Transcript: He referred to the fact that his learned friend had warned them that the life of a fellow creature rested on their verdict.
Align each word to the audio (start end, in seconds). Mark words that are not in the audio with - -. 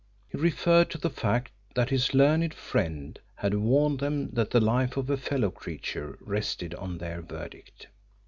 He 0.29 0.35
referred 0.39 0.89
to 0.89 0.97
the 0.97 1.11
fact 1.11 1.51
that 1.75 1.91
his 1.91 2.15
learned 2.15 2.55
friend 2.55 3.19
had 3.35 3.53
warned 3.53 3.99
them 3.99 4.31
that 4.31 4.49
the 4.49 4.59
life 4.59 4.97
of 4.97 5.07
a 5.11 5.15
fellow 5.15 5.51
creature 5.51 6.17
rested 6.21 6.73
on 6.73 6.97
their 6.97 7.21
verdict. 7.21 7.85